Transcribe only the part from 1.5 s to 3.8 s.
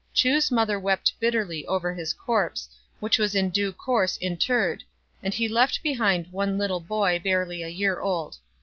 over his corpse, which was in due